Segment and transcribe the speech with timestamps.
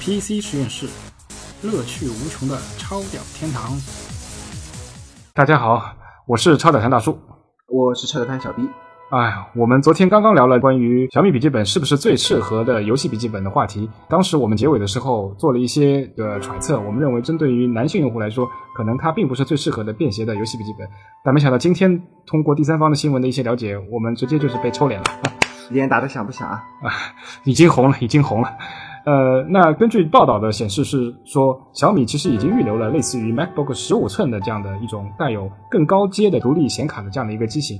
[0.00, 0.86] PC 实验室，
[1.62, 3.72] 乐趣无穷的超屌天堂。
[5.34, 5.92] 大家好，
[6.26, 7.18] 我是超屌谭大叔。
[7.66, 8.62] 我是超屌潘小 B。
[9.10, 13.90] 哎，我们昨天刚刚聊了关于小米笔记本是不是最适合的游戏笔记本的话题。
[14.08, 20.88] 当时我们结尾的时候做了一些的揣测，我们认为针对于男性用户来说，可能它并不是最适合的便携的游戏笔记本。
[21.24, 25.06] 但没想到今天通过第三方的新闻的一些了解，我们直接就是被抽脸了。
[25.70, 26.62] 脸打得响不响啊？
[26.82, 26.92] 啊，
[27.44, 28.56] 已经红了，已经红了。
[29.08, 37.78] 呃，那根据报道的显示是说，小米其实已经预留了类似于 MacBook 十五寸的这样的一种带有更高阶的独立显卡的这样的一个机型。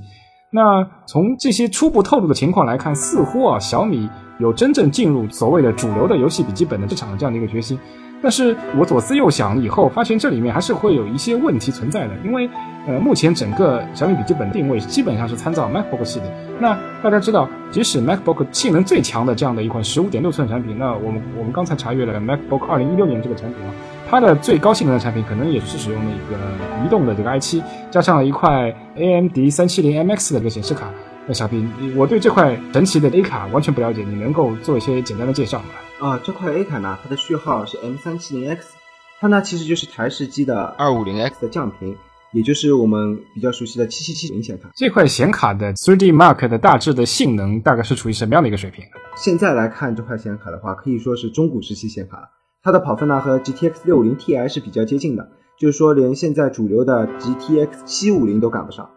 [0.51, 7.77] 那从这些初步透露的情况来看，似乎啊小米有真正进入所谓的主流的游戏笔记本的市场的这样的一个决心。
[8.21, 12.49] 但是我左思右想以后，发现这里面还是会有一些问题存在的，因为
[12.87, 16.29] 呃目前整个小米笔记本定位基本上是参照 MacBook 系列。
[16.59, 23.73] 那大家知道，即使 MacBook 性能最强的这样的一款十五点六寸产品，那我们我们刚才查阅了 MacBook 二零一六年这个产品啊。
[24.09, 26.43] 它的最高性能的产品可能也是使用那个
[26.83, 27.61] 移动的这个 i7，
[27.91, 30.89] 加上了一块 AMD 三七零 MX 的这个显示卡。
[31.27, 35.65] 那小斌，我对这块神奇的 A 卡完全不了解，你能够做一些简单的介绍吗？
[35.99, 38.75] 啊，这块 A 卡呢，它的序号是 M 三七零 X，
[39.19, 41.93] 它呢其实就是台式机的二五零 X 的降频，
[42.31, 44.69] 也就是我们比较熟悉的七七七零显卡。
[44.75, 48.85] 这块显卡的 3D Mark 的大致的性能大概是处于什么样的一个水平？
[49.17, 52.29] 现在来看这块显卡的话，可以说是中古时期显卡了。
[52.63, 58.89] 它的跑分呢和 GTX 六五零 Ti 是比较接近的，就是说连现在主流的 GTX 七五零都赶不上。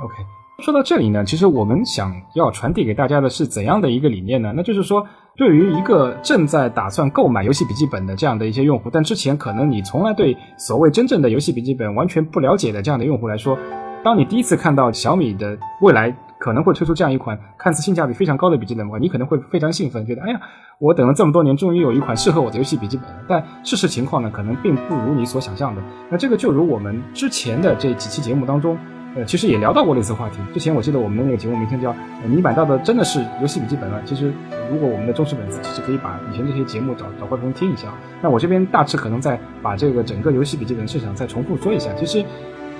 [0.00, 0.14] OK，
[0.60, 4.54] 说到这里呢，其实我们想要传递给大家的是怎样的一个理念呢？
[4.56, 13.58] 那就是说，对于一个正在打算购买游戏笔记本的这样的一些用户，但之前可能你从来对所谓真正的游戏笔记本完全不了解的这样的用户来说，
[14.02, 16.16] 当你第一次看到小米的未来。
[16.38, 20.38] 可能会推出这样一款看似性价比非常高的笔记本的话，你可能会非常兴奋，觉得哎呀，
[20.78, 23.22] 我等了这么多年，终于有一款适合我的游戏笔记本了。
[23.26, 25.80] 但事实情况呢，可能并不如你所想象的。
[26.10, 28.76] 那这个就如我们之前的这几期节目当中，
[29.16, 30.36] 呃，其实也聊到过类似话题。
[30.54, 31.94] 之前我记得我们的那个节目名称叫
[32.28, 34.00] “你买到的真的是游戏笔记本了”。
[34.06, 34.32] 其实，
[34.70, 37.88] 如果我们的忠实粉丝，其实可以把以前这些节目找找回来听一下。
[38.20, 41.90] 那我这边大致可能再把这个整个游戏笔记本市场再重复说一下。
[41.94, 42.24] 其实。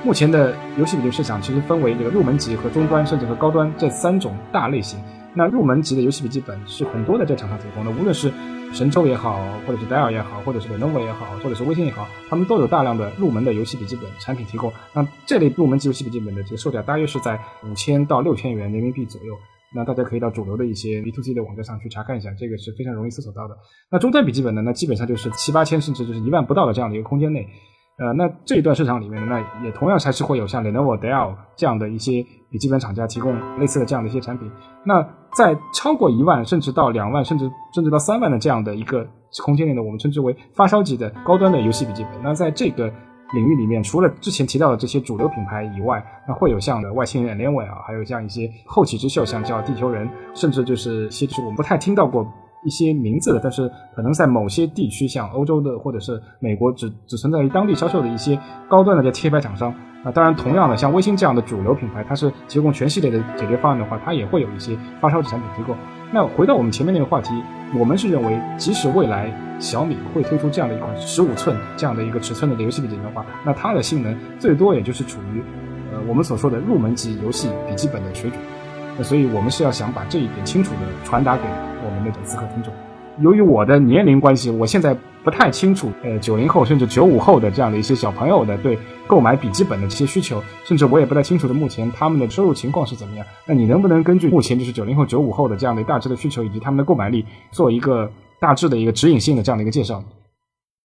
[0.05, 5.00] 目前的游戏笔记本市场其实分为这个入门级和中端，甚至和高端这三种大类型。
[5.37, 8.33] 那入门级的游戏笔记本是很多的这厂商提供的，无论是
[8.73, 14.73] 神州也好，或者是戴尔也好，或者是 Lenovo 也好，或者是微星也好，他们都有大量的入门的游戏笔记本产品提供。
[14.95, 19.35] 那这类入门级游戏笔记本的这个售价大约是在五千到六千元人民币左右。
[19.75, 23.55] 那大家可以到主流的一些 B to C 的网站上去查看一下，这个是非常容易搜索到的。
[23.91, 27.47] 那中端笔记本呢，那基本上就是七八千，甚至就是一万不到的这样的一个空间内。
[27.99, 34.51] 呃，那这一段市场里面呢，那也同样还是会有像 Lenovo、Dell 这样的一些笔记本厂家提供类似的这样的一些产品。
[34.84, 35.03] 那
[35.34, 39.06] 在超过一万，甚至到两万，甚至甚至到三万的这样的一个
[39.43, 42.23] 空间内呢，我们称之为发烧级的高端的游戏笔记本。
[42.23, 42.93] 那在这个
[43.33, 52.31] 领域里面，除了之前提到的这些主流品牌以外，那会有像的外星人、联伟啊，还有像一些后起之秀，像叫地球人，甚至就是一些就是我们不太听到过。
[52.66, 58.38] 一些名字的，但是可能在某些地区，像欧洲的或者是美国，只只存在于当地销售的一些
[58.69, 59.72] 高端的这贴牌厂商
[60.04, 60.10] 那。
[60.10, 65.75] 当然，同样的，像微星这样的主流品牌，它是提供全系列的解决方案的话，它也会有一些发烧级产品提供。
[66.12, 67.31] 那回到我们前面那个话题，
[67.78, 75.43] 我们是认为，即使未来小米会推出这样的一款十五寸这样的一个尺寸的游戏笔记本的话，那它的性能最多也就是处于
[75.93, 78.41] 呃我们所说的入门级游戏笔记本的水准。
[78.97, 81.43] 那所以我们是要想把这一点清楚的传达给
[81.87, 82.73] 我们的粉丝和听众。
[83.19, 93.27] 由于我的年龄关系，我现在不太清楚，呃，九零后甚至九五后的这样的一些小朋友的对购买笔记本的这些需求，甚至我也不太清楚的目前他们的收入情况是怎么样。
[93.47, 100.05] 那你能不能根据目前就是九零后、九五后的这样的大致的需求以及他们的购买力，做一个大致的一个指引性的这样的一个介绍？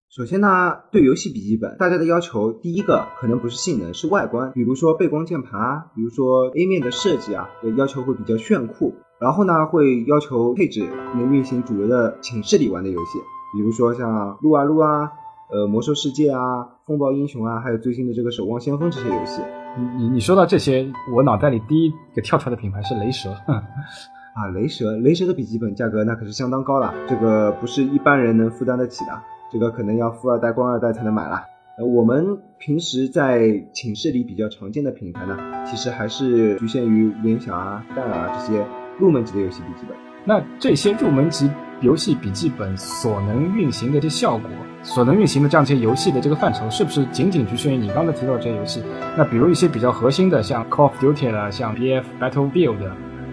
[0.09, 7.47] 首先呢，对游戏笔记本，大家的要求，第一个可能不是性能，是外观，比如说背光键盘啊，比如说 A 面的设计啊，
[7.77, 8.95] 要求会比较炫酷。
[9.19, 10.83] 然后呢，会要求配置
[11.13, 13.19] 能运行主流的寝室里玩的游戏，
[13.53, 15.11] 比如说像撸啊撸啊，
[15.51, 19.43] 呃，魔兽世界啊，风暴英雄啊，还有最新的这个守望先锋这些游戏。
[19.77, 23.29] 你你你说到这些，我脑袋里第一个跳出来的品牌是雷蛇。
[23.29, 29.11] 啊，雷蛇，雷蛇的笔记本价格那可是相当高了，这个不是一般人能负担得起的。
[29.51, 31.43] 这个可能要富二代、官二代才能买了。
[31.77, 38.65] 呃，我们平时在寝室里比较常见的品牌呢，其实还是局限于联想啊、戴尔啊这些
[38.99, 39.97] 入门级的游戏笔记本。
[40.25, 41.49] 那这些入门级
[41.79, 44.49] 游戏笔记本所能运行的这效果，
[44.83, 48.83] 所能运行的这样一些游戏的这个范畴，是不是仅仅局限于你刚才提到的这些游戏？
[49.17, 52.75] 那比如一些比较核心的，像 Call of Duty 啦，像 BF Battlefield，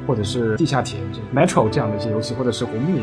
[0.06, 1.00] 或者是地下铁、
[1.34, 3.02] Metro 这样的一些游戏，或者是红米。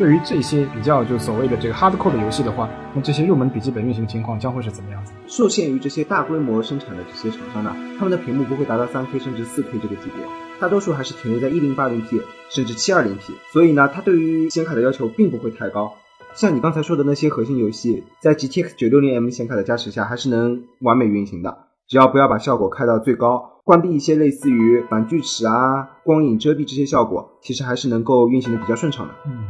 [0.00, 5.12] 对于这些比较就所谓的这个 hardcore 的游戏的话，那这些入门笔记本运行情况将会是怎么样子？
[5.26, 10.24] 受限于这些大规模生产的这些厂商呢，他们的屏幕不会达到三 K 甚至四 K 这个级别，
[10.58, 12.18] 大多数还是停留在一零八零 P
[12.48, 15.92] 甚至七二零 P，所以呢，它对于显卡的要求并不会太高。
[16.32, 21.66] 像你刚才说的那些核心游戏，在 GTX 960M 显卡的加持下，还是能完美运行的。
[21.86, 29.14] 只要不要把效果开到最高，关闭一些类似于反锯齿啊、光影遮蔽这些效果，其实还是能够运行的比较顺畅的。
[29.26, 29.44] 嗯，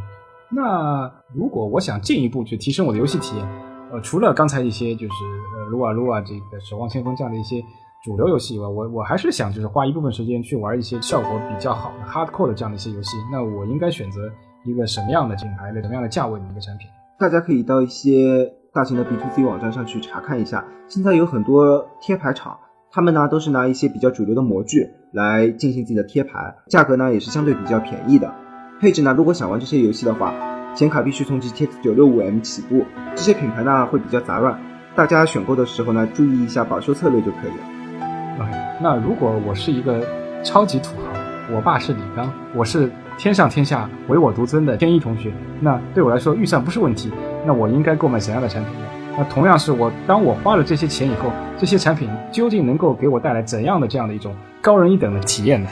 [0.52, 3.46] 那如果我想进一步去提升我的游戏体验，
[3.92, 5.14] 呃，除了刚才一些就是
[5.56, 7.62] 呃撸啊撸啊这个守望先锋这样的一些
[8.04, 13.16] 主流游戏以外，我我还是想就是花一部分时间去玩一些效果比较好的 hardcore 的这样的一些游戏。
[13.30, 14.30] 那我应该选择
[14.64, 16.88] 一个什么样的品牌的、什么样的价位的一个产品？
[17.18, 22.58] 大家可以到一些大型的 B to C 网站上去查看一下，现在有很多贴牌厂，
[22.90, 28.32] 他们呢都是拿一些比较主流的模具来进行自己的贴牌，价格呢也是相对比较便宜的。
[28.80, 30.32] 配置呢，如果想玩这些游戏的话，
[30.74, 34.58] 显卡必须从 GTX 965M 起步，这些品牌呢会比较杂乱，
[34.94, 38.00] 大家选购的时候呢注意一下保修策略就可以了。
[38.40, 40.02] 哎，那如果我是一个
[40.42, 42.90] 超级土豪，我爸是李刚，我是。
[43.18, 45.30] 天上天下唯我独尊的天一同学，
[45.60, 47.12] 那对我来说预算不是问题，
[47.44, 48.86] 那我应该购买怎样的产品呢？
[49.18, 55.68] 那同样是我当我花了这些钱以后，这些产品究竟能够给我带来怎样的这样的一种高人一等的体验呢？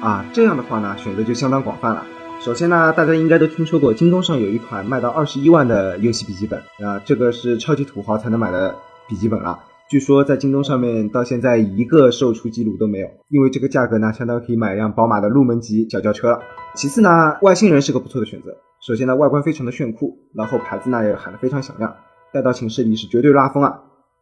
[0.00, 2.06] 啊，这样的话呢，选择就相当广泛了。
[2.40, 8.74] 首先呢，大家应该都听说过京东上有一款卖到二十一万的游戏笔记本啊，这个是超级土豪才能买的
[9.06, 9.60] 笔记本了。
[9.90, 16.40] 据说在京东上面到现在一个售出记录都没有，因为这个价格呢，相当于可以买一辆宝马的入门级小轿车了。
[16.74, 18.56] 其次呢，外星人是个不错的选择。
[18.80, 21.94] 首先呢，外观非常的炫酷，然后牌子呢也喊得非常响亮，
[22.32, 23.80] 带到寝室里是绝对拉风啊。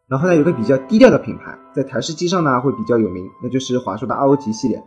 [0.08, 4.82] 然后呢，有个比较低调的品牌，在台式机上呢会比较有名，那就是华硕的 ROG 系列。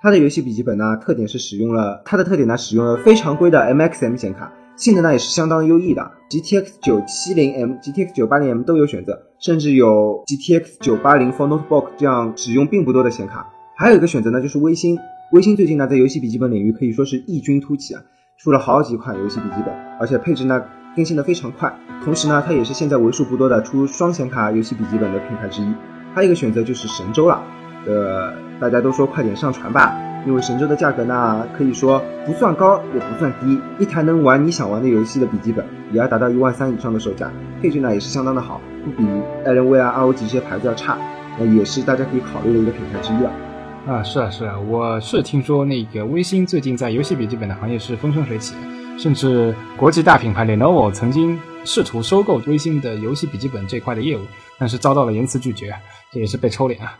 [0.00, 4.52] 它的游戏笔记本呢，特点是使用了它的特点呢，使用了非常规的 MXM 显卡。
[4.76, 13.50] 性能呢也是相当优异的，GTX 970M、GTX 980M 都有选择，甚至有 GTX 980 for Notebook 这样使用并不多的显卡。
[13.76, 14.96] 还有一个选择呢，就是微星。
[15.32, 18.02] 微星最近呢在游戏笔记本领域可以说是异军突起啊，
[18.38, 20.62] 出了好几款游戏笔记本，而且配置呢
[20.94, 21.76] 更新的非常快。
[22.04, 25.74] 同时呢，它也是现在为数不多的出双显卡游戏笔记本的品牌之一。
[26.14, 27.42] 还有一个选择就是神州了，
[27.84, 29.96] 呃，大家都说快点上传吧。
[30.26, 37.30] 因为神州的价格呢，可以说不算高也不算低，一台能玩你想玩的游戏的笔记本也要达到一万三以上的售价，
[37.62, 39.08] 配置呢也是相当的好，不比
[39.46, 40.98] 艾伦威啊、ROG 这些牌子要差，
[41.38, 43.30] 那也是大家可以考虑的一个品牌之一了。
[43.86, 48.54] 啊，是啊是啊，我是听说那个微星最近在游戏笔记本的行业是风生水起，
[48.98, 54.20] 甚至国际大品牌 Lenovo 曾经试图收购微星的游戏笔记本这块的业务，
[54.58, 55.74] 但是遭到了严词拒绝，
[56.12, 56.98] 这也是被抽脸啊。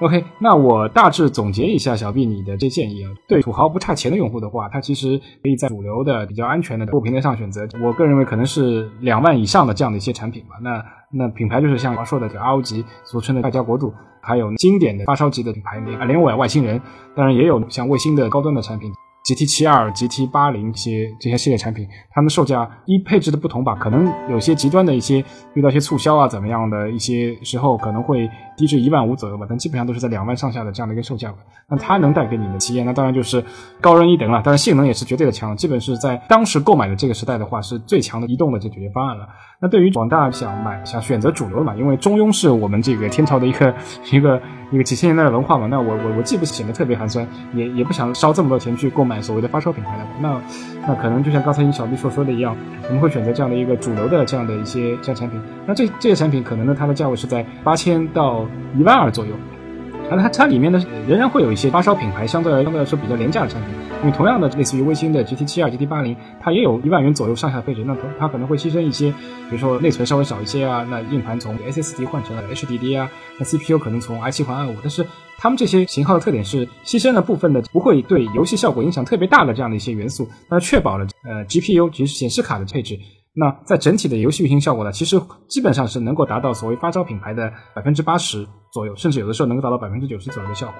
[0.00, 7.66] OK，那我大致总结一下小 B 你的这建议啊，对土豪不差钱的用户的话，他其实可以在主流的比较安全的购物平台上选择。
[7.80, 10.56] 我个人认为可能是两万以上的这样的一些产品吧。
[10.60, 16.80] 那那品牌就是像我说的这 ROG，俗称的外交国度，还有经典的发烧级的品牌啊，联网外星人，
[17.14, 18.92] 当然也有像卫星的高端的产品。
[19.24, 25.24] GT 七二、GT 八零这些这些系列产品，它们售价一配置的不同吧，可能有些极端的一些
[25.54, 31.32] 遇到一些促销啊，怎么样的一些时候可能会低至一万五左右吧，但基本上都是在两万上下的这样的一个售价。
[31.68, 33.42] 那它能带给你的体验，那当然就是
[33.80, 34.42] 高人一等了。
[34.42, 39.28] 当然性能也是绝对的强，基本是在当时购买的这个时代的话，是最强的移动的这解决方案了。
[39.60, 43.72] 那对于广大想买、想选择主流的嘛，因为中庸是我们这个天朝的一个
[44.10, 45.68] 一个一个几千年代的文化嘛。
[45.68, 47.24] 那我我我既不显得特别寒酸，
[47.54, 50.04] 也也不想烧这么多钱去购买所谓的发烧品牌的。
[50.20, 50.40] 那
[50.88, 52.56] 那可能就像刚才你小弟所说的一样，
[52.88, 55.40] 我们会选择这样的一个主流的这样的一些这样产品。
[55.66, 59.32] 那这这些产品可能呢，它的价位是在八千到一万二左右。
[60.10, 63.70] 而它它里面呢，仍然会有一些发烧品牌，相对来相对来说比较廉价的产品。
[64.02, 67.84] 因为同样的，类似于微星的 GT 七二、GT 八零，它也有一万元左右上下配置。
[67.84, 69.12] 那它可能会牺牲一些，
[69.48, 74.74] 比如说内存稍微少一些啊，那硬盘从 SSD 换成了 HDD 啊，那 CPU 可能从 i7 换 i5。
[74.82, 75.06] 但是
[75.38, 82.98] 它们这些型号的特点是牺牲了部分的不会对游戏效果影响特别大的这样的一些元素，那确保了呃 GPU 即显示卡的配置。
[83.34, 85.16] 那在整体的游戏运行效果呢，其实
[85.48, 90.74] 基本上是能够达到所谓发烧品牌的百分之八十左右，甚至有的时候能够达到百分之九十左右的效果。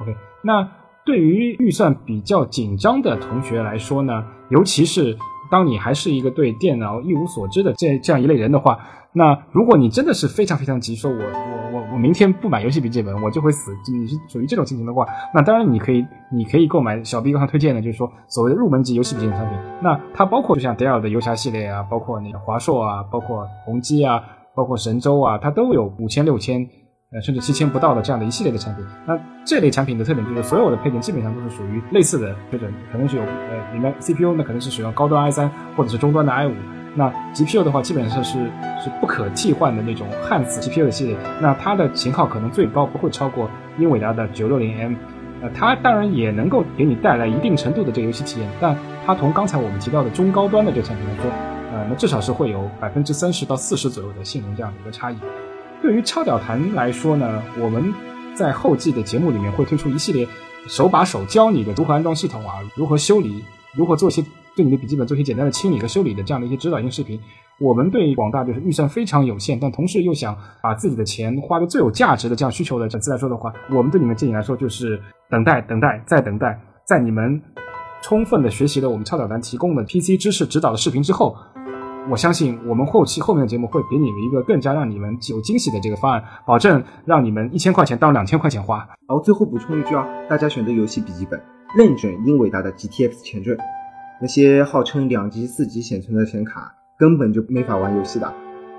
[0.00, 0.70] OK，那
[1.08, 5.16] 对于预算比较紧张的同学来说呢，尤其是
[5.50, 8.78] 当你还是一个对电脑一无所知的这这样一类人的话。
[9.14, 19.58] 那如果你真的是非常非常急，说我我我我明天不买游戏笔记本我就会死，你是属于这种情形的话，那当然你可以你可以购买小 B 刚才推荐的，就是说所谓的入门级游戏笔记本产品。
[19.82, 24.22] 那它包括就像戴尔的游侠系列啊，包括那个华硕啊，包括宏基啊，
[24.54, 26.68] 包括神州啊，它都有五千六千
[27.10, 28.84] 呃，甚至七千不到的这样的一系列的产品。
[29.06, 36.52] 那这类产品的特点就是所有的配件基本上都是属于类似的水准，可能是有呃，里面 CPU 呢可能是使用高端 i 三或者是中端的 i 五。
[36.94, 38.38] 那 GPU 的话，基本上是
[38.82, 41.16] 是不可替换的那种汉字 GPU 的系列。
[41.40, 43.48] 那它的型号可能最高不会超过
[43.78, 44.94] 英伟达的九六零 M。
[45.40, 51.30] 呃，它当然也能够给你带来一定程度的这个游戏体验，但它同刚才我们提到的中高端的这个产品来说，
[51.72, 55.16] 呃，那至少是会有百分之三十到四十左右的性能这样的一个差异。
[55.82, 57.92] 对于超屌谈来说呢，我们
[58.34, 60.26] 在后继的节目里面会推出一系列
[60.66, 63.42] 手把手教你的如何安装系统啊，如何修理，
[63.74, 64.24] 如何做些。
[64.56, 67.16] 对你的笔记本做些简单的清理和修理的这样的一些指导性视频，
[67.60, 77.40] 我们对广大就是预算非常有限，但同时又想把自己的钱花的最有价值的这样需求的粉丝来说的话，我们对你们建议来说就是等待、等待、再等待，在你们
[78.02, 81.36] 充分的学习了我们超导弹提供的 PC 知识指导的视频之后，
[82.10, 88.78] 我相信我们后期后面的节目会给你们一个更加让你们有惊喜的这个方案，保证让你们一千块钱当两千块钱花。
[89.06, 91.38] 然后最后补充一句啊，大家选择游戏笔记本，
[91.76, 93.56] 认准英伟达的 GTX 前缀。
[94.20, 98.32] 那些号称两 G、四 G 显存的显卡根本就没法玩游戏的，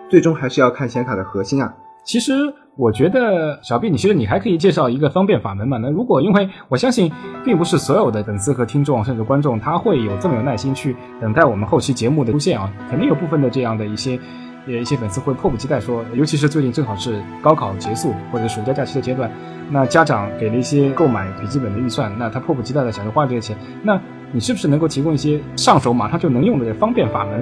[0.10, 1.76] 最终还是要看显卡的核心啊。
[2.04, 2.34] 其实
[2.80, 5.78] 我觉得小毕你其实你还可以介绍一个方便法门嘛。
[5.80, 7.12] 那如果因为我相信，
[7.44, 14.18] 并不是所有的粉丝和听众甚至观众他会有这么有耐心去等待我们后期节目的出现啊，肯定有部分的这样的一些。
[14.66, 19.32] 呃，一些粉丝会迫不及待说，尤其是最近正好是高考结束或者暑假假期的阶段，
[19.72, 24.00] 那家长给了一些购买笔记本的预算，那他迫不及待的想要花这些钱，那
[24.32, 27.42] 你是不是能够提供一些上手马上就能用的方便法门，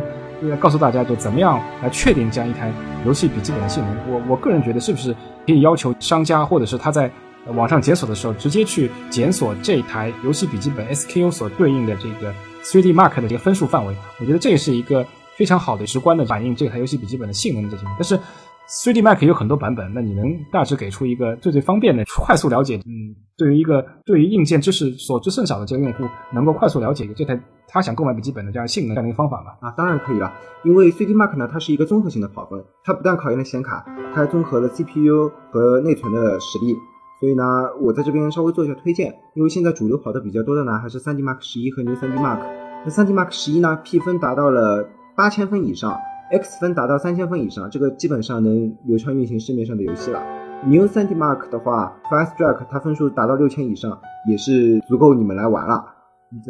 [0.59, 2.71] 告诉大家就怎么样来确定这样一台
[3.05, 3.95] 游戏笔记本的性能？
[4.09, 5.13] 我我个人觉得是不是
[5.45, 7.11] 可以要求商家或者是他在
[7.47, 13.95] 网上解锁的时候，直接去检索这台游戏笔记本 SKU 所对应的这个 3D Mark 的这个分数范围？
[14.19, 15.05] 我觉得这也是一个。
[15.37, 18.19] 非常好的、直观的反映这台游戏笔记本的性能的这些，但是
[18.67, 22.75] 3D Mark 有很多版本，那你能大致给出一个最最方便的、快速了解？
[22.85, 29.53] 嗯，对于一个对于硬件知识所知甚少的这个用户，能够快速了解这台他想购买笔记本的这样性能这样的一个方法吗？
[29.61, 30.33] 啊，当然可以了，
[30.65, 36.75] 因为 3D Mark 呢，它是一个综合性的跑分，它不但考验了显卡，它还综合了 CPU 和内存的实力。
[37.21, 37.43] 所以呢，
[37.79, 42.39] 我在这边稍微做一下推荐，因为现在主流跑的比较多的呢，还是 3D Mark 十一和 New 3D Mark。
[42.83, 44.89] 那 3D Mark 十一呢，P 分达到了。
[45.15, 45.99] 八千分以上
[46.31, 50.21] ，X 分达到三千分以上，这个基本上能流畅运行市面上的游戏了。
[50.65, 55.93] New 3D Mark 的话，Fast Strike 它分数达到六千以上，也是足够你们来玩了。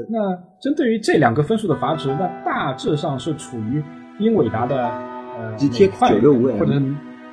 [0.09, 3.83] 那针对于这两个分数的阀值，那大致上是处于
[4.17, 4.89] 英伟达的
[5.37, 6.71] 呃 GTX 九六五 M 或者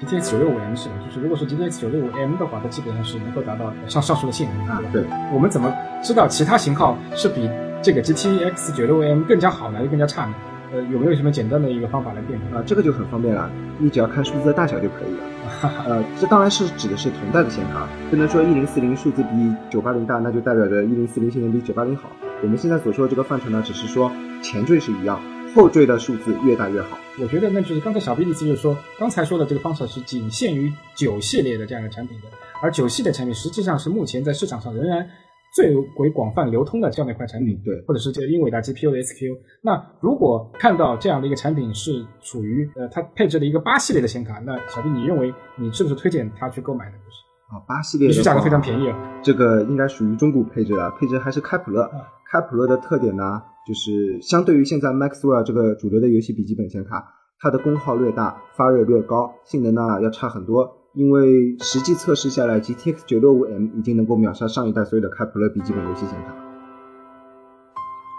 [0.01, 0.95] GTX 九六五 M 是吧？
[1.07, 4.83] 就是如果是 GTX 九六五 M 的话，它基本上是能够达到上上述的性能，啊？
[4.93, 5.05] 对。
[5.33, 5.73] 我们怎么
[6.03, 7.49] 知道其他型号是比
[7.81, 10.35] 这个 GTX 九六五 M 更加好呢，还是更加差呢？
[10.75, 12.61] 呃，有没有什么简单的一个方法来辨别啊？
[12.67, 15.23] 这个就很方便了，你只要看数字的大小就可以了。
[15.87, 22.11] 呃，这当然是指的是同代的显卡，不能说一零四零数字比九八零大，那就代表着一零四零性能比九八零好。
[22.43, 24.11] 我们现在所说的这个范畴呢，只是说
[24.43, 25.23] 前缀是一样，
[25.55, 26.99] 后缀的数字越大越好。
[27.21, 32.27] 我觉得那就是刚才小 B 的意思，就是说刚才说的这个方式是仅限于九系列的这样的产品的，
[32.61, 35.09] 而九系列产品实际上是目前在市场上仍然。
[35.55, 39.37] 最为广泛流通的这样的一块产品，对，或者是这个英伟达 GPU 的 SKU。
[39.63, 46.93] 那如果看到这样的一个产品是属于呃，它配置了一个八系列的显卡，那小弟你认为你是不是推荐他去购买呢？
[46.97, 47.17] 就是
[47.55, 51.89] 啊，八系列必须价格非常便宜，啊这个应该属于中古配置了，配置还是开普勒。
[52.33, 57.07] 开普勒的特点呢，就是相对于现在 Maxwell 这个主流的游戏笔记本显卡，
[57.39, 60.69] 它的功耗略大，发热略高，性能呢要差很多。
[60.95, 66.31] 因为实际测试下来，GTX 965M 已经能够秒杀上一代所有的开普勒笔记本游戏显卡。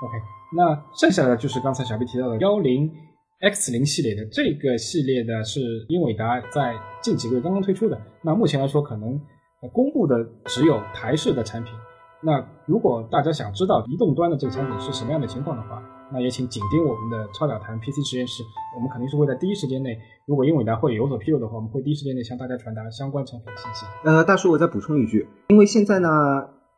[0.03, 0.13] OK，
[0.58, 2.91] 那剩下的就是刚才小 B 提到的幺零
[3.39, 7.98] X 零系列的这个系列的是英伟达在近几个月刚刚推出的。
[8.22, 9.17] 那目前来说，可能
[9.72, 11.74] 公布的只有台式的产品。
[12.22, 18.43] 那如果大家想知道移动端的这个产品是什么样的情况的话，那也请紧盯我们的超表谈 PC 实验室，
[18.75, 23.85] 我们肯定是会在第一时间内，如果英伟达会有所披露的话，我们会第一时间内向大家传达相关产品的信息。
[24.03, 26.09] 呃，大叔，我再补充一句，因为现在呢，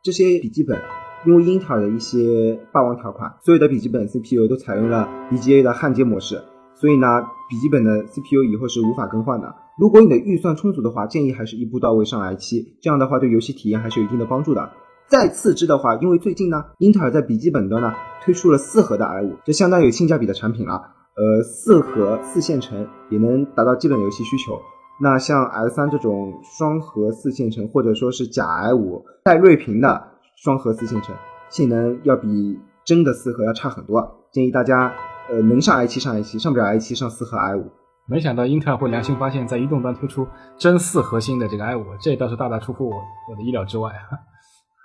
[0.02, 0.80] 这些笔记本
[1.26, 6.42] 因为英特尔的一些霸王条款，所有的笔记本 CPU 都采用了 BGA 的焊接模式，
[6.74, 9.54] 所以呢，笔记本的 CPU 以后是无法更换的。
[9.78, 14.70] 如果你的预算充足的话，建议还是一步到位上 i7，这样的话对游戏体验还是有一定的帮助的。
[15.08, 20.74] 再次之的话，因为最近呢，英特尔在笔记本端呢推出了四核的 i5，这相当有性价比的产品了。
[21.16, 24.60] 呃，四核四线程也能达到基本游戏需求。
[25.00, 31.16] 那像 L3 这种双核四线程，或者说是假 i5 带睿频的双核四线程，
[31.48, 34.26] 性能要比真的四核要差很多。
[34.30, 34.92] 建议大家，
[35.30, 37.64] 呃，能上 i7 上 i7，上不了 i7 上四核 i5。
[38.06, 40.26] 没想到英特尔会良心发现，在移动端推出
[40.58, 42.96] 真四核心的这个 i 五，这倒是大大出乎我
[43.30, 44.12] 我的意料之外啊！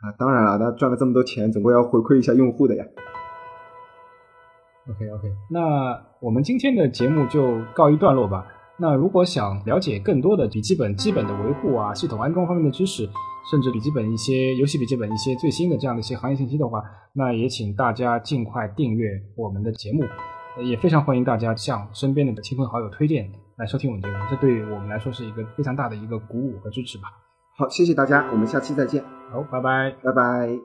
[0.04, 2.86] 啊，当然了，他赚了这么多钱，总归要回馈一下用户的呀。
[4.90, 8.46] OK OK，那我们今天的节目就告一段落吧。
[8.78, 13.08] 那如果想了解更多的笔记本基本的维护啊、系统安装方面的知识，
[13.50, 16.84] 甚至笔记本一些游戏笔记本一些最新的这样的一些行业信息的话，
[17.14, 20.04] 那也请大家尽快订阅我们的节目，
[20.66, 27.04] 也非常欢迎大家向身边的亲朋好友推荐来收听我们节目，这对于我们来说是一个非常大的一个鼓舞和支持吧。
[27.56, 29.02] 好，谢谢大家，我们下期再见，
[29.34, 29.96] 好，拜拜。
[30.04, 30.60] 拜拜。